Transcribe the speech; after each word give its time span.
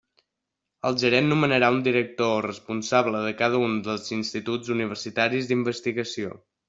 El 0.89 0.95
gerent 1.01 1.27
nomenarà 1.33 1.67
un 1.75 1.83
director 1.87 2.33
o 2.37 2.41
responsable 2.45 3.21
de 3.27 3.35
cada 3.43 3.59
un 3.67 3.77
dels 3.89 4.09
instituts 4.17 4.73
universitaris 4.77 5.51
d'investigació. 5.53 6.35